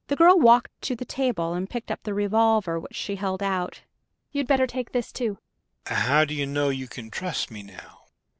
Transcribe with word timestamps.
The 0.07 0.15
girl 0.15 0.39
walked 0.39 0.71
to 0.81 0.95
the 0.95 1.05
table 1.05 1.53
and 1.53 1.69
picked 1.69 1.91
up 1.91 2.01
the 2.01 2.15
revolver, 2.15 2.79
which 2.79 2.95
she 2.95 3.17
held 3.17 3.43
out. 3.43 3.83
"You'd 4.31 4.47
better 4.47 4.65
take 4.65 4.93
this, 4.93 5.11
too." 5.11 5.37
"How 5.85 6.25
do 6.25 6.33
you 6.33 6.47
know 6.47 6.69
you 6.69 6.87
can 6.87 7.11
trust 7.11 7.51
me 7.51 7.61
now?" 7.61 8.05